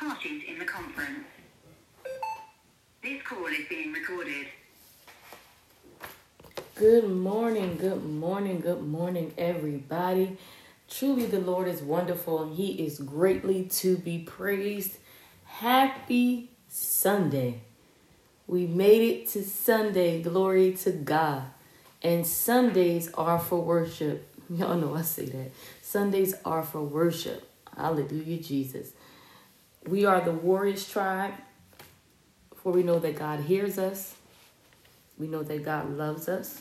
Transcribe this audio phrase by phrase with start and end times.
[0.00, 1.26] parties in the conference.
[3.02, 4.46] This call is being recorded.
[6.74, 10.38] Good morning, good morning, good morning, everybody.
[10.88, 14.96] Truly, the Lord is wonderful and He is greatly to be praised.
[15.44, 17.60] Happy Sunday.
[18.46, 20.22] We made it to Sunday.
[20.22, 21.42] Glory to God.
[22.02, 24.34] And Sundays are for worship.
[24.48, 25.50] Y'all know I say that.
[25.82, 27.46] Sundays are for worship.
[27.76, 28.92] Hallelujah, Jesus.
[29.86, 31.34] We are the Warriors tribe,
[32.54, 34.14] for we know that God hears us.
[35.18, 36.60] We know that God loves us.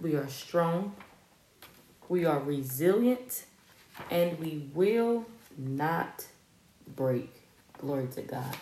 [0.00, 0.94] We are strong.
[2.08, 3.44] We are resilient.
[4.10, 6.26] And we will not
[6.94, 7.32] break.
[7.78, 8.56] Glory to God.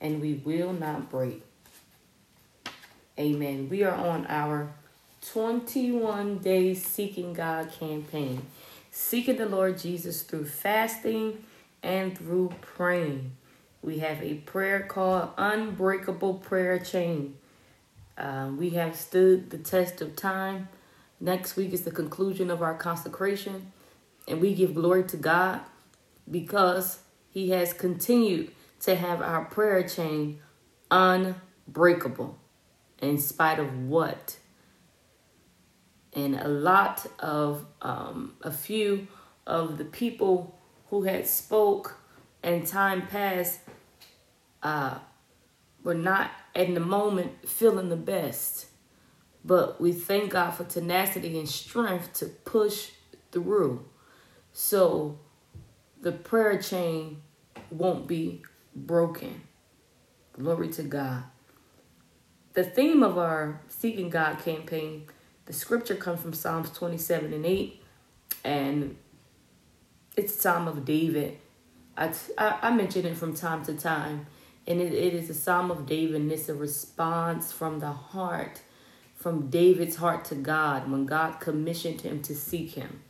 [0.00, 1.42] And we will not break.
[3.18, 3.68] Amen.
[3.68, 4.72] We are on our
[5.32, 8.42] 21 days seeking God campaign,
[8.90, 11.44] seeking the Lord Jesus through fasting
[11.84, 13.36] and through praying.
[13.82, 17.36] We have a prayer called Unbreakable Prayer Chain.
[18.16, 20.68] Um, we have stood the test of time.
[21.20, 23.72] Next week is the conclusion of our consecration,
[24.26, 25.60] and we give glory to God
[26.28, 30.40] because He has continued to have our prayer chain
[30.90, 32.38] unbreakable
[33.00, 34.38] in spite of what
[36.14, 39.06] and a lot of um, a few
[39.46, 40.58] of the people
[40.90, 41.98] who had spoke
[42.42, 43.60] and time past
[44.62, 44.98] uh,
[45.82, 48.66] were not in the moment feeling the best.
[49.44, 52.90] But we thank god for tenacity and strength to push
[53.32, 53.84] through.
[54.52, 55.18] So
[56.00, 57.22] the prayer chain
[57.70, 58.42] won't be
[58.74, 59.42] broken.
[60.32, 61.24] Glory to god.
[62.54, 65.06] The theme of our seeking god campaign
[65.46, 67.82] the scripture comes from Psalms 27 and 8,
[68.44, 68.96] and
[70.16, 71.38] it's Psalm of David.
[71.96, 74.26] I, I, mention it from time to time,
[74.66, 78.62] and it, it is a Psalm of David, and it's a response from the heart,
[79.14, 83.00] from David's heart to God, when God commissioned him to seek him,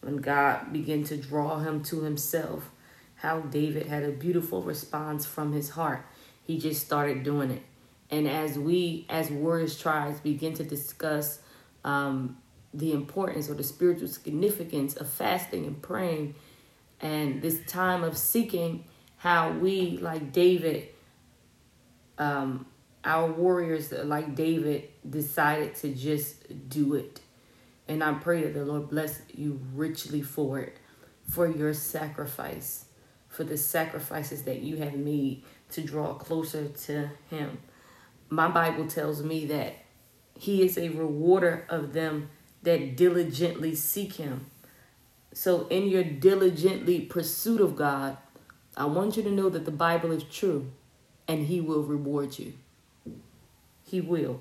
[0.00, 2.70] when God began to draw him to himself.
[3.16, 6.04] How David had a beautiful response from his heart.
[6.42, 7.62] He just started doing it.
[8.10, 11.38] And as we, as warriors tribes, begin to discuss
[11.84, 12.36] um,
[12.74, 16.34] the importance or the spiritual significance of fasting and praying
[17.00, 18.84] and this time of seeking
[19.16, 20.88] how we like david
[22.18, 22.66] um,
[23.04, 27.20] our warriors like david decided to just do it.
[27.88, 30.78] And i pray that the lord bless you richly for it
[31.28, 32.86] for your sacrifice
[33.32, 37.58] for the sacrifices that you have made to draw closer to him.
[38.28, 39.76] My bible tells me that
[40.38, 42.28] he is a rewarder of them
[42.62, 44.46] that diligently seek him.
[45.34, 48.16] So, in your diligently pursuit of God,
[48.76, 50.70] I want you to know that the Bible is true
[51.26, 52.54] and he will reward you.
[53.84, 54.40] He will.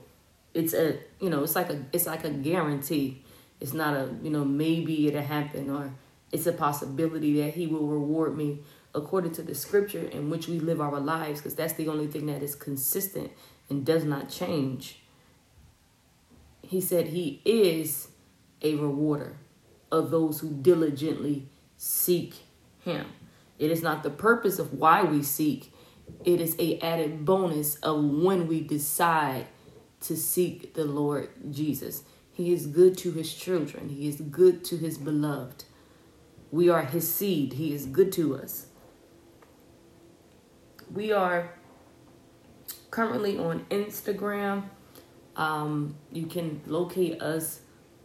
[0.53, 3.23] It's a, you know, it's like a it's like a guarantee.
[3.59, 5.93] It's not a, you know, maybe it'll happen or
[6.31, 8.59] it's a possibility that he will reward me
[8.93, 12.25] according to the scripture in which we live our lives because that's the only thing
[12.25, 13.31] that is consistent
[13.69, 15.01] and does not change
[16.71, 18.07] he said he is
[18.61, 19.37] a rewarder
[19.91, 22.35] of those who diligently seek
[22.83, 23.05] him.
[23.59, 25.73] It is not the purpose of why we seek.
[26.23, 29.47] It is a added bonus of when we decide
[30.01, 32.03] to seek the Lord Jesus.
[32.31, 33.89] He is good to his children.
[33.89, 35.65] He is good to his beloved.
[36.49, 37.53] We are his seed.
[37.53, 38.67] He is good to us.
[40.91, 41.53] We are
[42.89, 44.63] currently on Instagram
[45.35, 47.61] um, you can locate us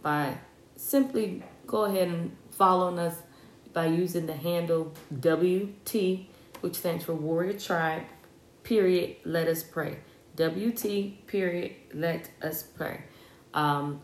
[0.06, 0.38] by
[0.76, 3.16] simply go ahead and following us
[3.72, 6.28] by using the handle WT,
[6.60, 8.04] which stands for Warrior Tribe,
[8.62, 9.98] period, let us pray.
[10.36, 13.00] WT, period, let us pray.
[13.52, 14.00] Um,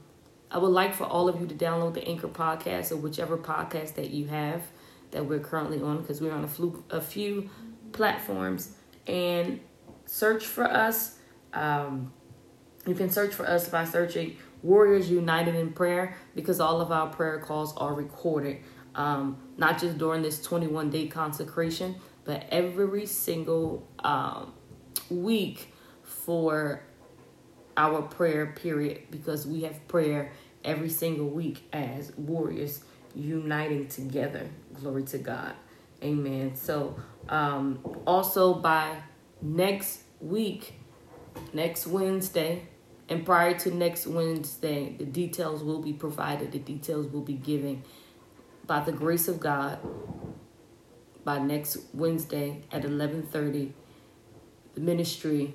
[0.50, 3.94] I would like for all of you to download the Anchor podcast or whichever podcast
[3.94, 4.60] that you have
[5.12, 7.48] that we're currently on because we're on a, flu- a few
[7.92, 8.75] platforms
[9.06, 9.60] and
[10.06, 11.19] search for us.
[11.52, 12.12] Um,
[12.88, 17.09] you can search for us by searching Warriors United in Prayer because all of our
[17.09, 18.59] prayer calls are recorded,
[18.94, 24.53] um, not just during this 21 day consecration, but every single um,
[25.11, 25.73] week
[26.03, 26.82] for
[27.76, 30.32] our prayer period because we have prayer
[30.64, 34.49] every single week as warriors uniting together.
[34.81, 35.55] Glory to God.
[36.03, 36.55] Amen.
[36.55, 36.97] So,
[37.29, 38.97] um, also by
[39.41, 40.75] next week,
[41.53, 42.69] next Wednesday,
[43.08, 47.84] and prior to next Wednesday, the details will be provided, the details will be given
[48.66, 49.78] by the grace of God.
[51.25, 53.72] by next Wednesday at 11:30
[54.75, 55.54] the ministry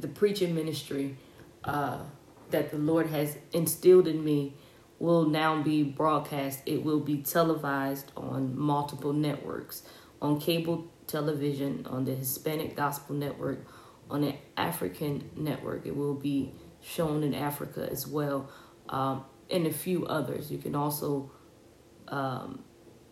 [0.00, 1.16] the preaching ministry
[1.64, 1.98] uh,
[2.50, 4.54] that the Lord has instilled in me
[4.98, 6.60] will now be broadcast.
[6.66, 9.82] It will be televised on multiple networks,
[10.20, 13.66] on cable television, on the Hispanic Gospel Network,
[14.10, 15.86] on the African Network.
[15.86, 18.50] It will be shown in Africa as well,
[18.88, 20.50] um, and a few others.
[20.50, 21.30] You can also
[22.08, 22.62] um,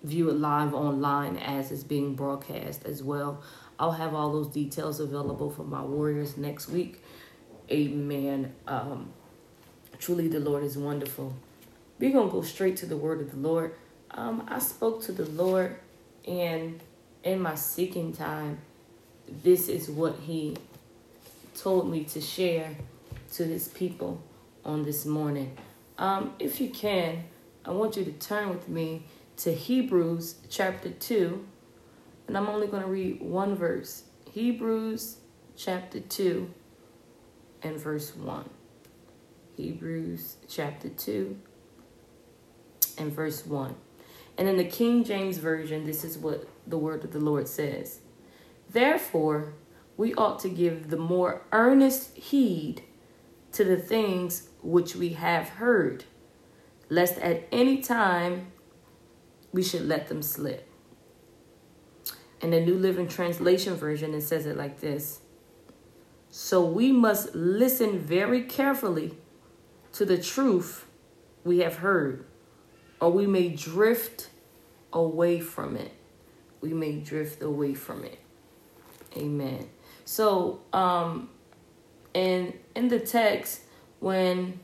[0.02, 3.42] view it live online as it's being broadcast as well.
[3.78, 7.02] I'll have all those details available for my warriors next week.
[7.70, 8.52] Amen.
[8.66, 9.12] Um,
[9.98, 11.34] truly, the Lord is wonderful.
[11.98, 13.74] We're going to go straight to the word of the Lord.
[14.10, 15.76] Um, I spoke to the Lord,
[16.26, 16.80] and
[17.22, 18.58] in my seeking time,
[19.42, 20.56] this is what He
[21.54, 22.74] told me to share
[23.34, 24.22] to His people
[24.64, 25.56] on this morning.
[25.98, 27.24] Um, if you can,
[27.64, 29.04] I want you to turn with me
[29.38, 31.46] to Hebrews chapter 2,
[32.28, 34.04] and I'm only going to read one verse.
[34.30, 35.16] Hebrews
[35.56, 36.52] chapter 2
[37.62, 38.48] and verse 1.
[39.56, 41.38] Hebrews chapter 2
[42.98, 43.74] and verse 1.
[44.38, 48.00] And in the King James Version, this is what the word of the Lord says.
[48.70, 49.54] Therefore,
[49.96, 52.82] we ought to give the more earnest heed
[53.52, 56.04] to the things which we have heard,
[56.88, 58.52] lest at any time
[59.52, 60.66] we should let them slip.
[62.40, 65.20] In the New Living Translation version, it says it like this
[66.30, 69.16] So we must listen very carefully
[69.92, 70.86] to the truth
[71.44, 72.24] we have heard,
[73.00, 74.30] or we may drift
[74.92, 75.92] away from it.
[76.60, 78.18] We may drift away from it.
[79.16, 79.68] Amen.
[80.04, 81.30] So, um,
[82.14, 83.62] and in the text,
[84.00, 84.60] when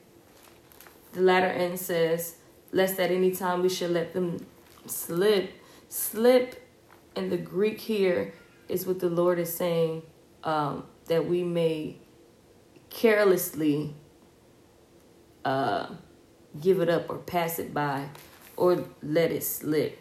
[1.12, 2.36] the latter end says,
[2.72, 4.44] lest at any time we should let them
[4.86, 5.52] slip,
[5.88, 6.68] slip
[7.14, 8.34] in the Greek here
[8.68, 10.02] is what the Lord is saying
[10.44, 11.98] um, that we may
[12.90, 13.94] carelessly
[15.44, 15.86] uh,
[16.60, 18.08] give it up or pass it by
[18.56, 19.98] or let it slip.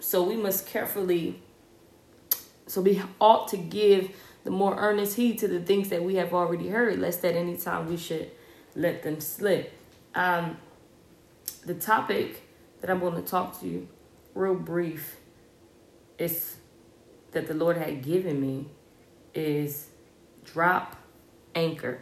[0.00, 1.42] So we must carefully,
[2.66, 4.10] so we ought to give
[4.44, 7.56] the more earnest heed to the things that we have already heard, lest at any
[7.56, 8.30] time we should
[8.76, 9.72] let them slip.
[10.14, 10.58] Um,
[11.64, 12.42] the topic
[12.80, 13.88] that I'm going to talk to you
[14.34, 15.16] real brief
[16.18, 16.56] is
[17.32, 18.68] that the Lord had given me
[19.34, 19.88] is
[20.44, 20.96] drop
[21.54, 22.00] anchor.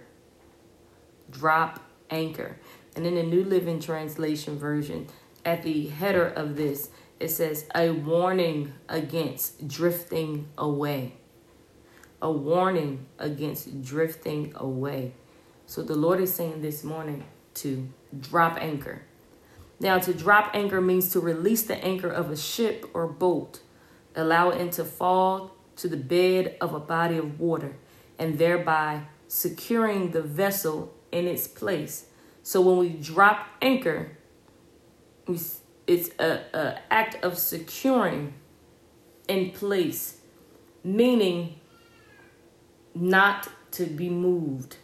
[1.31, 1.81] Drop
[2.11, 2.59] anchor.
[2.95, 5.07] And in the New Living Translation version,
[5.45, 11.15] at the header of this, it says, A warning against drifting away.
[12.23, 15.13] A warning against drifting away.
[15.67, 17.25] So the Lord is saying this morning
[17.55, 17.89] to
[18.21, 19.03] drop anchor.
[19.81, 23.61] Now, to drop anchor means to release the anchor of a ship or boat,
[24.15, 27.75] allow it to fall to the bed of a body of water,
[28.21, 32.07] and thereby securing the vessel in its place.
[32.45, 34.17] So when we drop anchor,
[35.27, 38.35] it's a, a act of securing
[39.27, 40.19] in place,
[40.85, 41.59] meaning
[42.95, 44.77] not to be moved.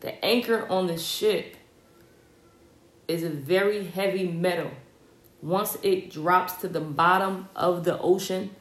[0.00, 1.56] The anchor on the ship
[3.06, 4.70] is a very heavy metal.
[5.42, 8.54] Once it drops to the bottom of the ocean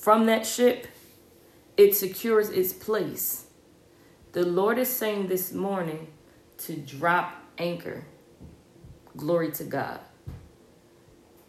[0.00, 0.86] from that ship,
[1.76, 3.46] it secures its place.
[4.32, 6.08] The Lord is saying this morning
[6.58, 8.04] to drop anchor.
[9.16, 10.00] Glory to God.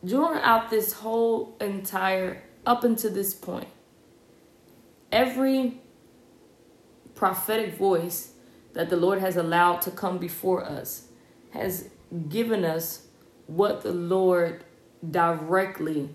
[0.03, 3.67] During out this whole entire, up until this point,
[5.11, 5.81] every
[7.15, 8.33] prophetic voice
[8.73, 11.07] that the Lord has allowed to come before us
[11.51, 11.89] has
[12.29, 13.07] given us
[13.47, 14.63] what the Lord
[15.09, 16.09] directly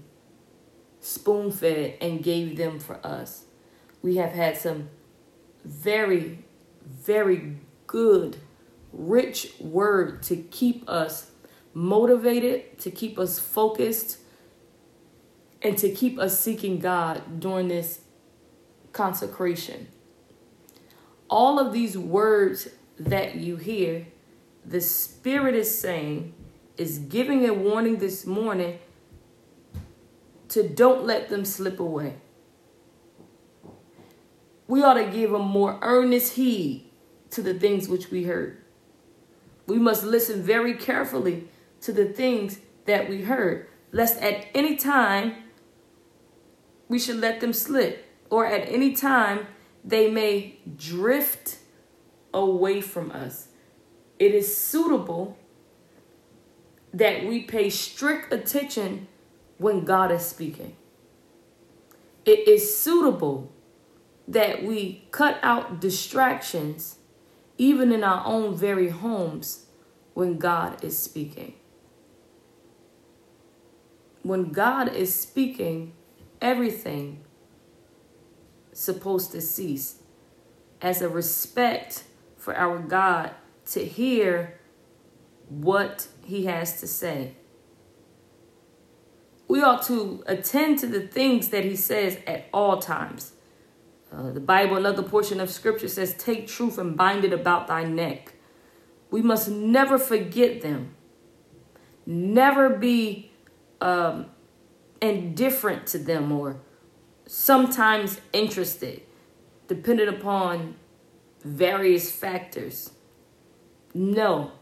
[1.00, 3.44] spoon fed and gave them for us.
[4.02, 4.88] We have had some
[5.64, 6.46] very
[6.86, 8.36] very good,
[8.92, 11.30] rich word to keep us
[11.74, 14.18] motivated, to keep us focused,
[15.62, 18.00] and to keep us seeking God during this
[18.96, 19.88] consecration.
[21.28, 24.06] All of these words that you hear,
[24.64, 26.32] the Spirit is saying,
[26.78, 28.78] is giving a warning this morning
[30.48, 32.16] to don't let them slip away.
[34.66, 36.90] We ought to give a more earnest heed
[37.30, 38.62] to the things which we heard.
[39.66, 41.48] We must listen very carefully
[41.82, 45.34] to the things that we heard, lest at any time
[46.88, 49.46] we should let them slip, or at any time
[49.84, 51.58] they may drift
[52.34, 53.48] away from us.
[54.18, 55.36] It is suitable
[56.92, 59.06] that we pay strict attention
[59.58, 60.76] when God is speaking.
[62.24, 63.52] It is suitable
[64.26, 66.98] that we cut out distractions,
[67.58, 69.66] even in our own very homes,
[70.14, 71.54] when God is speaking.
[74.22, 75.92] When God is speaking,
[76.40, 77.22] everything
[78.76, 79.96] supposed to cease
[80.82, 82.04] as a respect
[82.36, 83.30] for our God
[83.66, 84.60] to hear
[85.48, 87.34] what he has to say.
[89.48, 93.32] We ought to attend to the things that he says at all times.
[94.12, 97.84] Uh, the Bible, another portion of scripture says, Take truth and bind it about thy
[97.84, 98.34] neck.
[99.10, 100.94] We must never forget them,
[102.04, 103.30] never be
[103.80, 104.26] um,
[105.00, 106.60] indifferent to them or
[107.26, 109.02] sometimes interested,
[109.68, 110.76] depending upon
[111.42, 112.90] various factors.
[113.94, 114.52] No.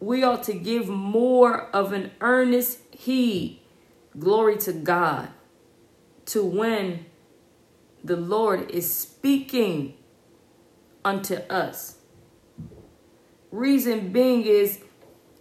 [0.00, 3.60] We ought to give more of an earnest heed,
[4.18, 5.28] glory to God,
[6.26, 7.06] to when
[8.02, 9.94] the Lord is speaking
[11.04, 11.96] unto us.
[13.50, 14.80] Reason being is,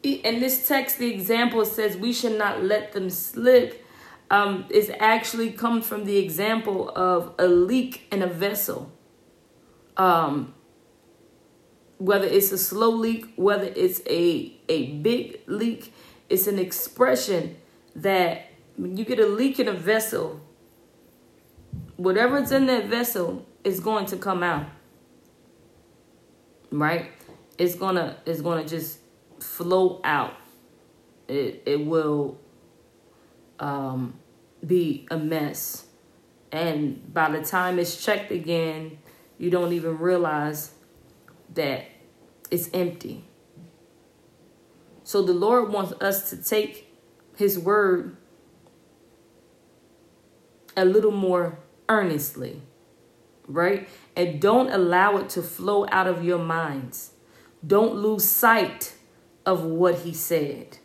[0.03, 3.85] in this text, the example says we should not let them slip.
[4.31, 8.91] Um, is actually comes from the example of a leak in a vessel.
[9.97, 10.53] Um,
[11.97, 15.93] whether it's a slow leak, whether it's a a big leak,
[16.29, 17.57] it's an expression
[17.95, 20.39] that when you get a leak in a vessel,
[21.97, 24.65] whatever's in that vessel is going to come out.
[26.71, 27.11] Right?
[27.57, 28.99] It's gonna it's gonna just
[29.39, 30.33] flow out.
[31.27, 32.39] It it will
[33.59, 34.18] um
[34.65, 35.85] be a mess.
[36.51, 38.99] And by the time it's checked again,
[39.37, 40.73] you don't even realize
[41.53, 41.85] that
[42.51, 43.23] it's empty.
[45.03, 46.93] So the Lord wants us to take
[47.35, 48.17] his word
[50.75, 52.61] a little more earnestly,
[53.47, 53.87] right?
[54.15, 57.11] And don't allow it to flow out of your minds.
[57.65, 58.95] Don't lose sight
[59.45, 60.77] of what he said.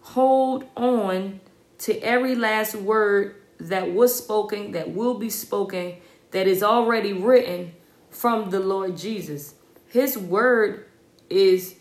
[0.00, 1.40] Hold on
[1.82, 5.96] to every last word that was spoken, that will be spoken,
[6.30, 7.72] that is already written
[8.08, 9.54] from the Lord Jesus.
[9.88, 10.86] His word
[11.28, 11.74] is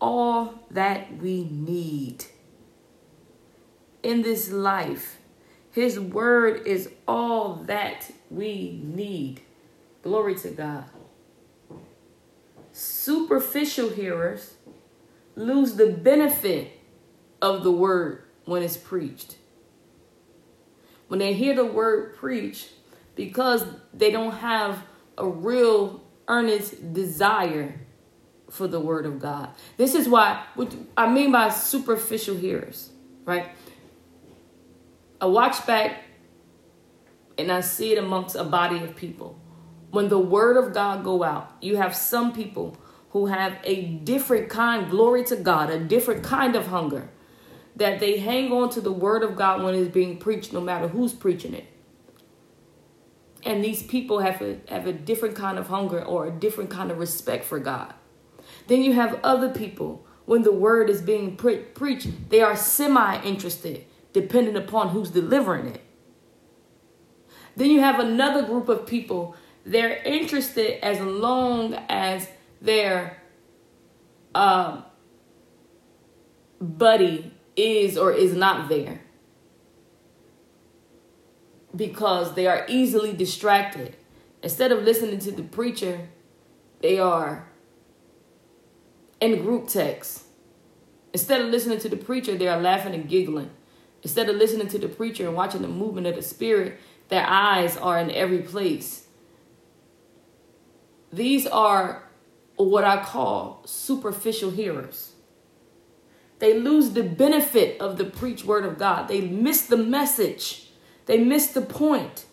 [0.00, 2.24] all that we need
[4.04, 5.18] in this life.
[5.72, 9.40] His word is all that we need.
[10.02, 10.84] Glory to God.
[12.72, 14.54] Superficial hearers
[15.34, 16.78] lose the benefit
[17.42, 19.36] of the word when it's preached.
[21.10, 22.68] When they hear the word preach,
[23.16, 24.84] because they don't have
[25.18, 27.80] a real earnest desire
[28.48, 29.48] for the word of God.
[29.76, 32.90] This is why what I mean by superficial hearers,
[33.24, 33.48] right?
[35.20, 36.04] I watch back
[37.36, 39.36] and I see it amongst a body of people.
[39.90, 42.76] When the word of God go out, you have some people
[43.08, 47.10] who have a different kind, glory to God, a different kind of hunger
[47.76, 50.88] that they hang on to the word of God when it's being preached, no matter
[50.88, 51.66] who's preaching it
[53.44, 56.90] and these people have a have a different kind of hunger or a different kind
[56.90, 57.94] of respect for God.
[58.66, 63.22] Then you have other people when the word is being pre- preached, they are semi
[63.22, 65.80] interested, depending upon who's delivering it.
[67.56, 69.34] Then you have another group of people,
[69.64, 72.28] they're interested as long as
[72.62, 73.20] their
[74.34, 74.84] um,
[76.60, 79.00] buddy is or is not there
[81.74, 83.96] because they are easily distracted.
[84.42, 86.08] Instead of listening to the preacher,
[86.80, 87.46] they are
[89.20, 90.24] in group text.
[91.12, 93.50] Instead of listening to the preacher, they are laughing and giggling.
[94.02, 97.76] Instead of listening to the preacher and watching the movement of the spirit, their eyes
[97.76, 99.06] are in every place.
[101.12, 102.08] These are
[102.56, 105.09] what I call superficial hearers.
[106.40, 109.08] They lose the benefit of the preached word of God.
[109.08, 110.70] They miss the message.
[111.06, 112.24] They miss the point.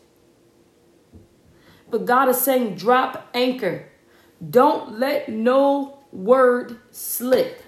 [1.89, 3.89] But God is saying, drop anchor.
[4.49, 7.61] Don't let no word slip.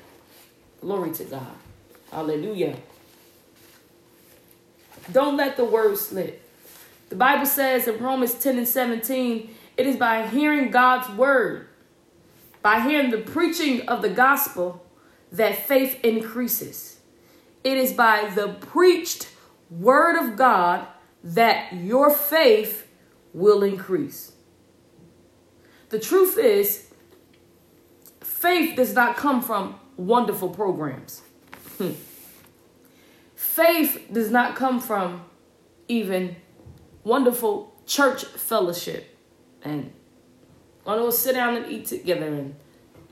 [0.81, 1.55] Glory to God.
[2.11, 2.77] Hallelujah.
[5.11, 6.41] Don't let the word slip.
[7.09, 11.67] The Bible says in Romans 10 and 17, it is by hearing God's word,
[12.61, 14.85] by hearing the preaching of the gospel,
[15.31, 16.99] that faith increases.
[17.63, 19.29] It is by the preached
[19.69, 20.87] word of God
[21.23, 22.87] that your faith
[23.33, 24.31] will increase.
[25.89, 26.87] The truth is,
[28.21, 31.21] faith does not come from wonderful programs.
[31.77, 31.91] Hmm.
[33.35, 35.25] Faith does not come from
[35.87, 36.35] even
[37.03, 39.17] wonderful church fellowship
[39.63, 39.91] and
[40.85, 42.55] want to sit down and eat together and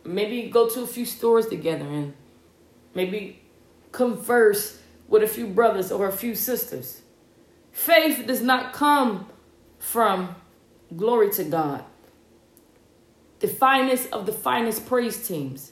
[0.08, 2.14] maybe go to a few stores together and
[2.96, 3.42] maybe
[3.92, 7.02] converse with a few brothers or a few sisters.
[7.72, 9.28] Faith does not come
[9.80, 10.36] from
[10.96, 11.84] glory to God.
[13.40, 15.72] The finest of the finest praise teams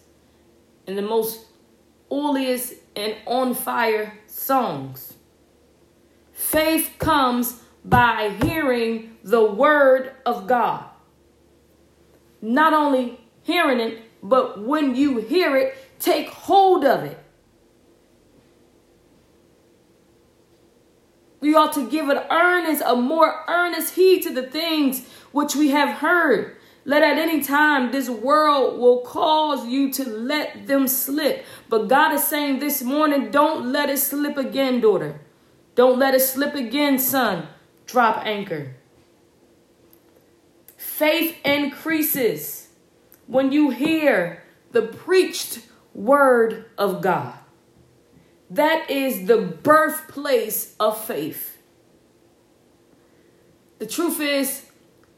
[0.86, 1.46] and the most
[2.12, 5.14] oiliest and on fire songs.
[6.32, 10.86] Faith comes by hearing the word of God.
[12.42, 17.20] Not only hearing it, but when you hear it, take hold of it.
[21.40, 25.70] We ought to give an earnest, a more earnest heed to the things which we
[25.70, 26.58] have heard.
[26.86, 31.46] Let at any time this world will cause you to let them slip.
[31.70, 35.20] But God is saying this morning, don't let it slip again, daughter.
[35.76, 37.48] Don't let it slip again, son.
[37.86, 38.76] Drop anchor.
[40.78, 42.65] Faith increases
[43.28, 45.60] when you hear the preached
[45.94, 47.34] word of God.
[48.50, 51.58] That is the birthplace of faith.
[53.80, 54.66] The truth is,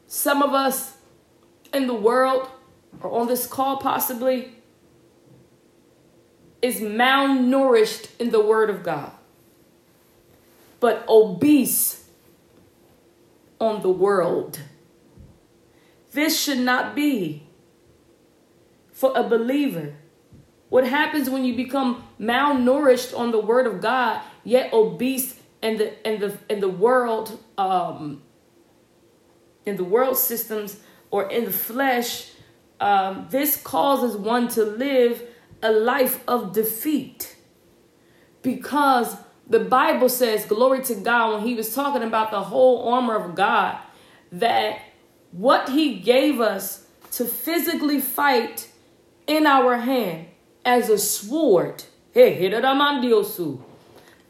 [0.06, 0.96] some of us
[1.72, 2.48] in the world,
[3.00, 4.52] or on this call possibly,
[6.62, 9.12] is malnourished in the Word of God,
[10.80, 12.08] but obese
[13.60, 14.60] on the world.
[16.12, 17.47] This should not be
[18.98, 19.94] for a believer.
[20.70, 25.88] What happens when you become malnourished on the word of God, yet obese in the
[26.08, 28.22] in the in the world um
[29.64, 30.80] in the world systems
[31.12, 32.32] or in the flesh,
[32.80, 35.22] um, this causes one to live
[35.62, 37.36] a life of defeat.
[38.42, 39.16] Because
[39.48, 43.34] the Bible says, glory to God, when he was talking about the whole armor of
[43.34, 43.78] God,
[44.32, 44.80] that
[45.30, 48.67] what he gave us to physically fight
[49.28, 50.26] in our hand
[50.64, 52.34] as a sword, Hey,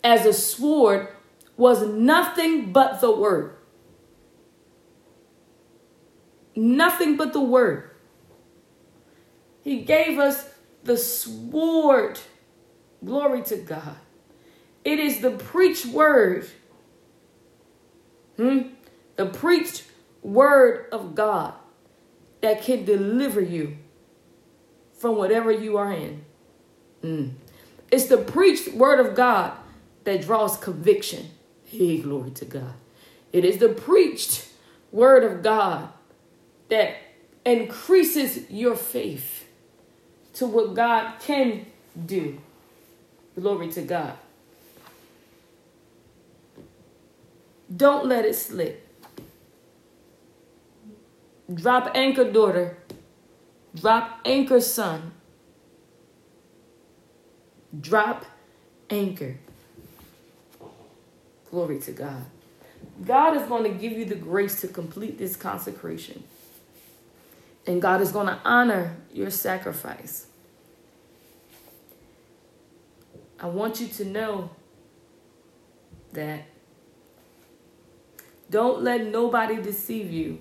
[0.05, 1.09] as a sword
[1.57, 3.57] was nothing but the word.
[6.55, 7.91] Nothing but the word.
[9.63, 10.49] He gave us
[10.83, 12.19] the sword.
[13.05, 13.97] Glory to God.
[14.85, 16.49] It is the preached word.
[18.37, 18.61] Hmm?
[19.17, 19.85] The preached
[20.23, 21.55] word of God
[22.41, 23.79] that can deliver you
[24.99, 26.25] from whatever you are in.
[27.03, 27.31] Mm.
[27.91, 29.57] It's the preached word of God
[30.05, 31.31] that draws conviction.
[31.65, 32.75] Hey, glory to God.
[33.33, 34.49] It is the preached
[34.91, 35.91] word of God
[36.69, 36.97] that
[37.45, 39.47] increases your faith
[40.35, 41.67] to what God can
[42.07, 42.39] do.
[43.35, 44.15] Glory to God.
[47.75, 48.87] Don't let it slip.
[51.53, 52.78] Drop anchor, daughter.
[53.75, 55.13] Drop anchor, son.
[57.79, 58.25] Drop
[58.91, 59.39] anchor.
[61.51, 62.25] Glory to God.
[63.05, 66.25] God is going to give you the grace to complete this consecration.
[67.67, 70.27] And God is going to honor your sacrifice.
[73.41, 74.51] I want you to know
[76.13, 76.45] that
[78.51, 80.39] don't let nobody deceive you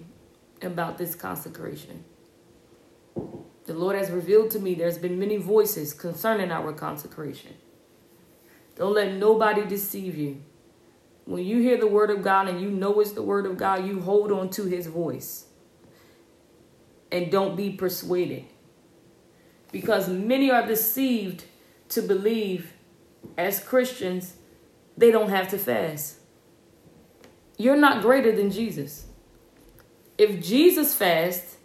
[0.61, 2.03] about this consecration.
[3.65, 7.53] The Lord has revealed to me there's been many voices concerning our consecration.
[8.75, 10.41] Don't let nobody deceive you.
[11.25, 13.85] When you hear the word of God and you know it's the word of God,
[13.85, 15.47] you hold on to his voice
[17.11, 18.45] and don't be persuaded.
[19.71, 21.45] Because many are deceived
[21.89, 22.73] to believe
[23.37, 24.35] as Christians
[24.97, 26.15] they don't have to fast.
[27.57, 29.05] You're not greater than Jesus.
[30.17, 31.56] If Jesus fasts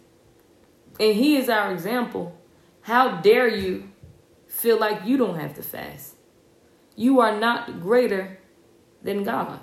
[0.99, 2.37] and he is our example,
[2.81, 3.89] how dare you
[4.47, 6.15] feel like you don't have to fast?
[6.95, 8.39] You are not greater
[9.01, 9.59] than God.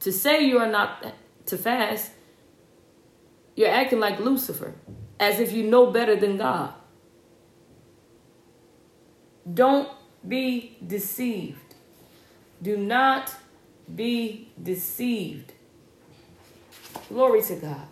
[0.00, 1.04] To say you are not
[1.46, 2.12] to fast
[3.56, 4.74] you're acting like Lucifer,
[5.18, 6.74] as if you know better than God.
[9.52, 9.88] Don't
[10.26, 11.74] be deceived.
[12.60, 13.34] Do not
[13.92, 15.54] be deceived.
[17.08, 17.88] Glory to God.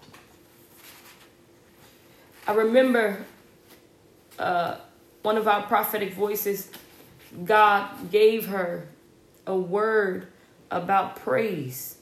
[2.46, 3.24] I remember
[4.38, 4.76] uh,
[5.22, 6.70] one of our prophetic voices,
[7.44, 8.88] God gave her
[9.46, 10.28] a word
[10.70, 11.96] about praise.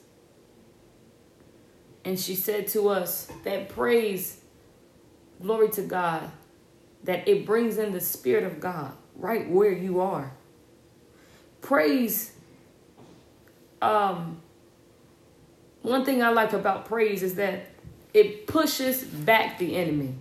[2.05, 4.41] And she said to us that praise,
[5.41, 6.31] glory to God,
[7.03, 10.31] that it brings in the Spirit of God right where you are.
[11.61, 12.33] praise
[13.81, 14.41] um
[15.81, 17.67] one thing I like about praise is that
[18.13, 20.15] it pushes back the enemy.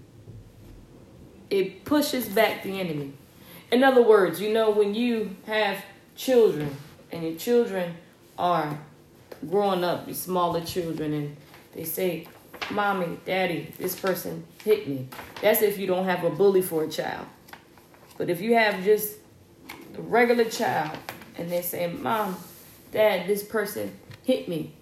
[1.52, 3.12] It pushes back the enemy.
[3.70, 5.84] In other words, you know, when you have
[6.16, 6.74] children
[7.10, 7.94] and your children
[8.38, 8.78] are
[9.50, 11.36] growing up, smaller children, and
[11.74, 12.26] they say,
[12.70, 15.08] Mommy, Daddy, this person hit me.
[15.42, 17.26] That's if you don't have a bully for a child.
[18.16, 19.18] But if you have just
[19.98, 20.96] a regular child
[21.36, 22.34] and they say, Mom,
[22.92, 24.72] Dad, this person hit me.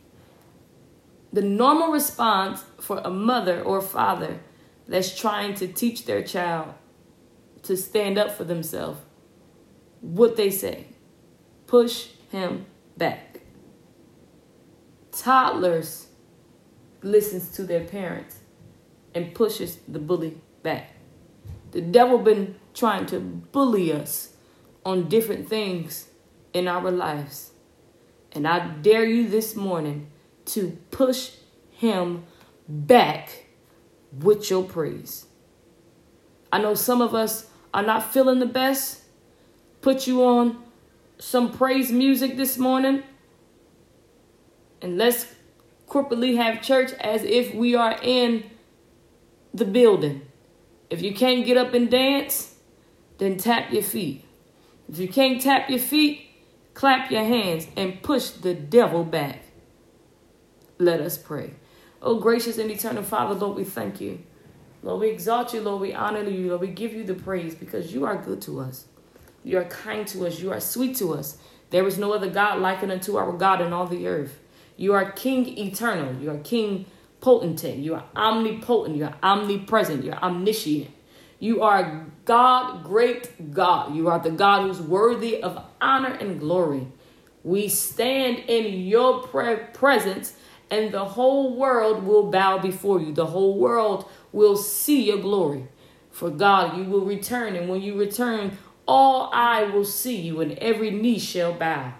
[1.32, 4.38] The normal response for a mother or father
[4.90, 6.74] that's trying to teach their child
[7.62, 9.00] to stand up for themselves,
[10.00, 10.86] what they say,
[11.68, 13.40] push him back.
[15.12, 16.08] Toddlers
[17.02, 18.38] listens to their parents
[19.14, 20.96] and pushes the bully back.
[21.70, 24.34] The devil been trying to bully us
[24.84, 26.08] on different things
[26.52, 27.52] in our lives.
[28.32, 30.10] And I dare you this morning
[30.46, 31.30] to push
[31.70, 32.24] him
[32.68, 33.49] back
[34.12, 35.26] with your praise.
[36.52, 39.02] I know some of us are not feeling the best.
[39.80, 40.62] Put you on
[41.18, 43.02] some praise music this morning.
[44.82, 45.26] And let's
[45.88, 48.44] corporately have church as if we are in
[49.52, 50.22] the building.
[50.88, 52.54] If you can't get up and dance,
[53.18, 54.24] then tap your feet.
[54.88, 56.30] If you can't tap your feet,
[56.74, 59.44] clap your hands and push the devil back.
[60.78, 61.54] Let us pray.
[62.02, 64.20] Oh, gracious and eternal Father, Lord, we thank you.
[64.82, 67.92] Lord, we exalt you, Lord, we honor you, Lord, we give you the praise because
[67.92, 68.86] you are good to us.
[69.44, 71.36] You are kind to us, you are sweet to us.
[71.70, 74.38] There is no other God like unto our God in all the earth.
[74.76, 76.20] You are King eternal.
[76.20, 76.86] You are King
[77.20, 77.78] potentate.
[77.78, 78.96] You are omnipotent.
[78.96, 80.04] You are omnipresent.
[80.04, 80.90] You are omniscient.
[81.38, 83.94] You are God, great God.
[83.94, 86.88] You are the God who's worthy of honor and glory.
[87.44, 90.34] We stand in your pre- presence,
[90.70, 93.12] and the whole world will bow before you.
[93.12, 95.66] The whole world will see your glory.
[96.10, 100.52] For God, you will return, and when you return, all eye will see you, and
[100.58, 101.94] every knee shall bow.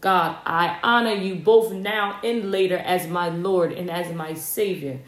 [0.00, 5.00] God, I honor you both now and later as my Lord and as my Savior.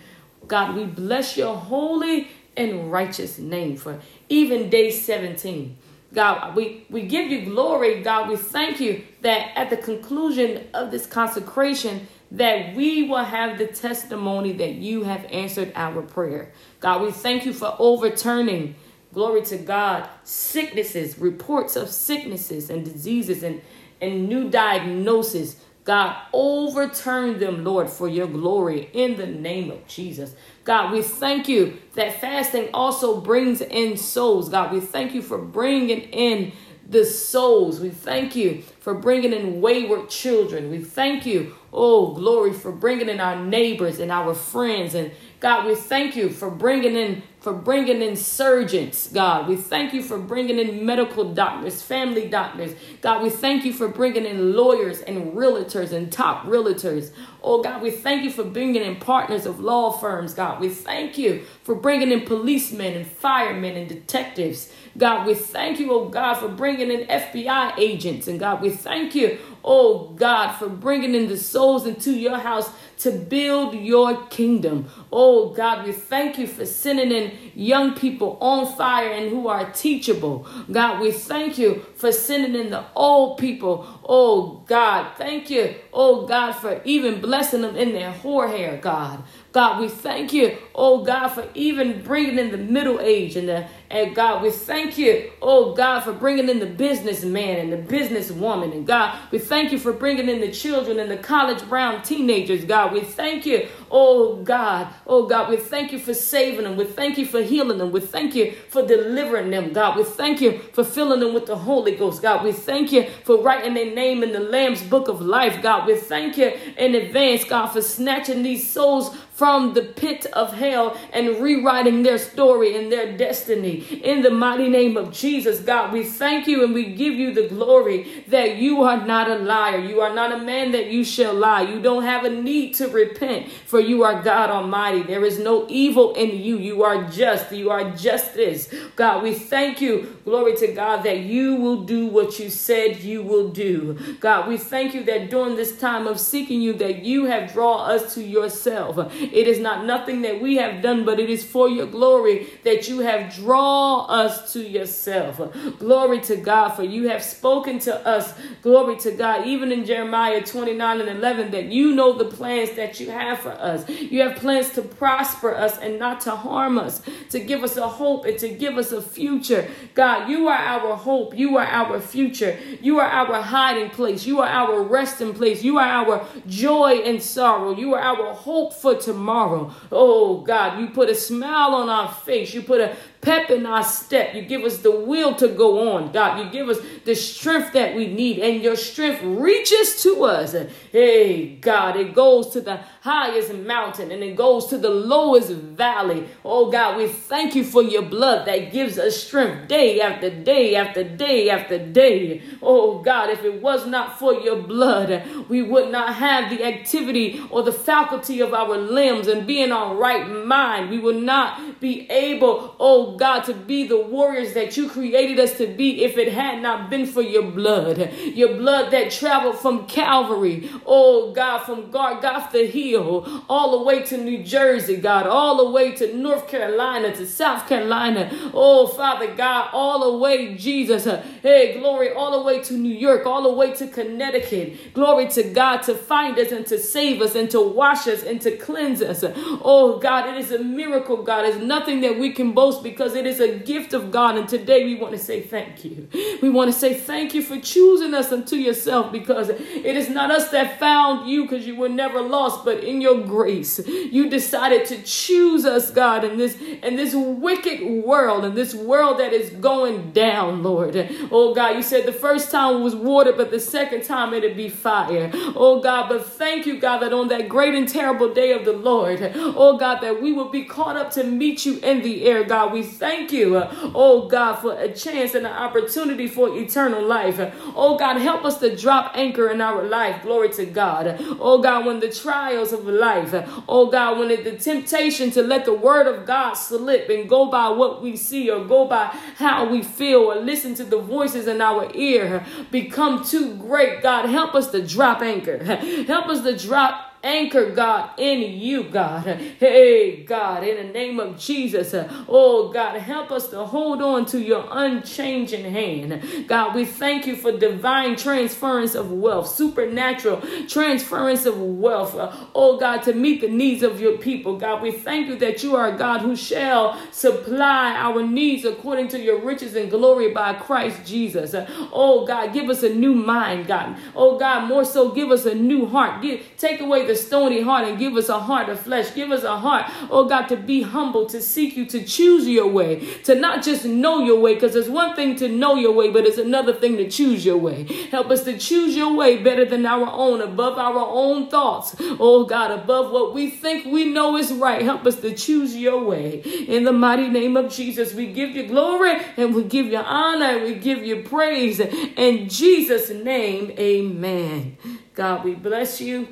[0.49, 4.01] God, we bless your holy and righteous name for
[4.31, 5.77] even day 17.
[6.15, 8.03] God, we, we give you glory.
[8.03, 13.59] God, we thank you that at the conclusion of this consecration, that we will have
[13.59, 16.53] the testimony that you have answered our prayer.
[16.81, 18.75] God, we thank you for overturning,
[19.15, 23.61] glory to God, sicknesses, reports of sicknesses and diseases and
[24.01, 25.57] and new diagnosis.
[25.85, 30.35] God, overturn them, Lord, for your glory in the name of Jesus.
[30.65, 34.49] God, we thank you that fasting also brings in souls.
[34.49, 36.53] God, we thank you for bringing in
[36.89, 37.81] the souls.
[37.81, 40.71] We thank you for bringing in wayward children.
[40.71, 44.95] We thank you, oh, glory, for bringing in our neighbors and our friends.
[44.95, 49.47] And God, we thank you for bringing in for bringing in surgeons, God.
[49.47, 52.75] We thank you for bringing in medical doctors, family doctors.
[53.03, 57.13] God, we thank you for bringing in lawyers and realtors and top realtors.
[57.45, 60.61] Oh, God, we thank you for bringing in partners of law firms, God.
[60.61, 64.73] We thank you for bringing in policemen and firemen and detectives.
[64.99, 68.27] God, we thank you, oh God, for bringing in FBI agents.
[68.27, 72.71] And God, we thank you, oh God, for bringing in the souls into your house
[72.99, 74.89] to build your kingdom.
[75.13, 79.71] Oh God, we thank you for sending in young people on fire and who are
[79.73, 80.47] teachable.
[80.71, 83.87] God, we thank you for sending in the old people.
[84.05, 85.75] Oh God, thank you.
[85.93, 89.23] Oh God, for even blessing them in their hoar hair, God.
[89.53, 93.67] God, we thank you, oh God, for even bringing in the middle age and the
[93.91, 98.73] and God, we thank you, oh God, for bringing in the businessman and the businesswoman.
[98.73, 102.65] And God, we thank you for bringing in the children and the college brown teenagers.
[102.65, 106.77] God, we thank you, oh God, oh God, we thank you for saving them.
[106.77, 107.93] We thank you for healing them.
[107.93, 109.73] We thank you for delivering them.
[109.73, 112.23] God, we thank you for filling them with the Holy Ghost.
[112.23, 115.63] God, we thank you for writing their name in the Lamb's book of life.
[115.63, 120.55] God, we thank you in advance, God, for snatching these souls from the pit of
[120.55, 123.76] hell and rewriting their story and their destiny.
[123.83, 127.49] In the mighty name of Jesus, God, we thank you and we give you the
[127.49, 129.79] glory that you are not a liar.
[129.79, 131.63] You are not a man that you shall lie.
[131.63, 135.03] You don't have a need to repent, for you are God Almighty.
[135.03, 136.59] There is no evil in you.
[136.59, 137.53] You are just.
[137.53, 138.73] You are justice.
[138.97, 143.23] God, we thank you, glory to God, that you will do what you said you
[143.23, 143.97] will do.
[144.21, 147.91] God, we thank you that during this time of seeking you, that you have drawn
[147.91, 151.69] us to yourself It is not nothing that we have done, but it is for
[151.69, 155.41] your glory that you have drawn us to yourself.
[155.79, 158.35] Glory to God, for you have spoken to us.
[158.63, 162.99] Glory to God, even in Jeremiah 29 and 11, that you know the plans that
[162.99, 163.89] you have for us.
[163.89, 167.87] You have plans to prosper us and not to harm us, to give us a
[167.87, 169.69] hope and to give us a future.
[169.95, 171.37] God, you are our hope.
[171.37, 172.59] You are our future.
[172.81, 174.27] You are our hiding place.
[174.27, 175.63] You are our resting place.
[175.63, 177.73] You are our joy and sorrow.
[177.73, 179.73] You are our hope for tomorrow.
[179.93, 182.55] Oh God, you put a smile on our face.
[182.55, 184.35] You put a pep in our step.
[184.35, 186.45] You give us the will to go on, God.
[186.45, 190.55] You give us the strength that we need, and your strength reaches to us.
[190.93, 196.27] Hey, God, it goes to the highest mountain and it goes to the lowest valley.
[196.45, 200.75] Oh, God, we thank you for your blood that gives us strength day after day
[200.75, 202.43] after day after day.
[202.61, 207.45] Oh, God, if it was not for your blood, we would not have the activity
[207.51, 210.91] or the faculty of our limbs and be in our right mind.
[210.91, 215.57] We would not be able, oh, God, to be the warriors that you created us
[215.59, 218.13] to be if it had not been for your blood.
[218.35, 224.17] Your blood that traveled from Calvary, oh God, from Golgotha Hill all the way to
[224.17, 228.31] New Jersey, God, all the way to North Carolina, to South Carolina.
[228.53, 231.05] Oh, Father God, all the way, Jesus.
[231.43, 234.93] Hey, glory, all the way to New York, all the way to Connecticut.
[234.93, 238.41] Glory to God to find us and to save us and to wash us and
[238.41, 239.23] to cleanse us.
[239.25, 241.45] Oh, God, it is a miracle, God.
[241.45, 244.37] It's nothing that we can boast because because it is a gift of God.
[244.37, 246.09] And today we want to say thank you.
[246.43, 250.31] We want to say thank you for choosing us unto yourself because it is not
[250.31, 254.87] us that found you because you were never lost, but in your grace, you decided
[254.87, 259.51] to choose us, God, in this in this wicked world, in this world that is
[259.51, 260.97] going down, Lord.
[261.31, 264.69] Oh God, you said the first time was water, but the second time it'd be
[264.69, 265.31] fire.
[265.55, 268.73] Oh God, but thank you, God, that on that great and terrible day of the
[268.73, 272.45] Lord, oh God, that we will be caught up to meet you in the air,
[272.45, 272.73] God.
[272.73, 277.39] We thank you, uh, oh God, for a chance and an opportunity for eternal life.
[277.75, 280.23] Oh God, help us to drop anchor in our life.
[280.23, 281.17] Glory to God.
[281.41, 283.33] Oh God, when the trials of life,
[283.69, 287.69] oh God, when the temptation to let the word of God slip and go by
[287.69, 291.61] what we see or go by how we feel or listen to the voices in
[291.61, 294.03] our ear become too great.
[294.03, 295.63] God, help us to drop anchor.
[296.05, 299.25] Help us to drop anchor, God, in you, God.
[299.59, 301.95] Hey, God, in the name of Jesus.
[302.29, 306.47] Oh, God, help us to hold on to your unchanging hand.
[306.47, 312.15] God, we thank you for divine transference of wealth, supernatural transference of wealth.
[312.55, 314.57] Oh, God, to meet the needs of your people.
[314.57, 319.09] God, we thank you that you are a God who shall supply our needs according
[319.09, 321.55] to your riches and glory by Christ Jesus.
[321.93, 323.97] Oh, God, give us a new mind, God.
[324.15, 326.23] Oh, God, more so, give us a new heart.
[326.23, 329.15] Give, take away the stony heart and give us a heart of flesh.
[329.15, 332.67] Give us a heart, oh God, to be humble, to seek you, to choose your
[332.67, 336.11] way, to not just know your way, because it's one thing to know your way,
[336.11, 337.85] but it's another thing to choose your way.
[338.11, 341.97] Help us to choose your way better than our own, above our own thoughts.
[342.21, 344.83] Oh God, above what we think we know is right.
[344.83, 346.41] Help us to choose your way.
[346.69, 350.57] In the mighty name of Jesus, we give you glory and we give you honor
[350.57, 351.81] and we give you praise.
[351.81, 354.77] In Jesus' name, amen.
[355.15, 356.29] God, we bless you.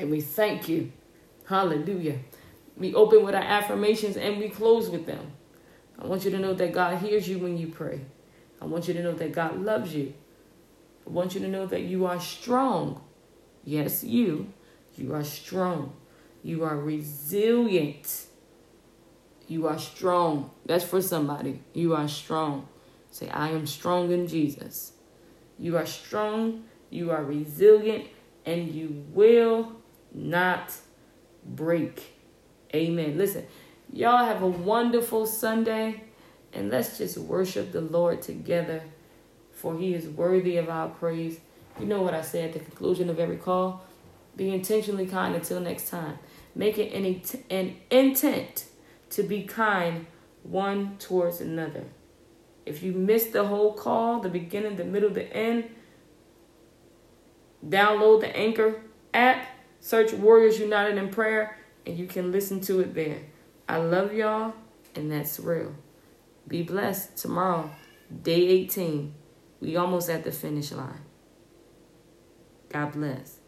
[0.00, 0.92] And we thank you.
[1.46, 2.18] Hallelujah.
[2.76, 5.32] We open with our affirmations and we close with them.
[5.98, 8.00] I want you to know that God hears you when you pray.
[8.60, 10.14] I want you to know that God loves you.
[11.06, 13.02] I want you to know that you are strong.
[13.64, 14.52] Yes, you.
[14.96, 15.92] You are strong.
[16.42, 18.26] You are resilient.
[19.48, 20.50] You are strong.
[20.64, 21.62] That's for somebody.
[21.74, 22.68] You are strong.
[23.10, 24.92] Say, I am strong in Jesus.
[25.58, 26.64] You are strong.
[26.88, 28.06] You are resilient.
[28.46, 29.79] And you will
[30.12, 30.72] not
[31.44, 32.16] break.
[32.74, 33.18] Amen.
[33.18, 33.46] Listen,
[33.92, 36.04] y'all have a wonderful Sunday
[36.52, 38.82] and let's just worship the Lord together
[39.52, 41.38] for he is worthy of our praise.
[41.78, 43.84] You know what I say at the conclusion of every call?
[44.36, 46.18] Be intentionally kind until next time.
[46.54, 48.64] Make it an, an intent
[49.10, 50.06] to be kind
[50.42, 51.84] one towards another.
[52.64, 55.70] If you missed the whole call, the beginning, the middle, the end,
[57.66, 58.80] download the Anchor
[59.12, 59.46] app
[59.80, 63.22] Search Warriors United in Prayer and you can listen to it there.
[63.68, 64.54] I love y'all,
[64.94, 65.74] and that's real.
[66.46, 67.70] Be blessed tomorrow,
[68.22, 69.14] day 18.
[69.60, 71.02] We almost at the finish line.
[72.68, 73.39] God bless.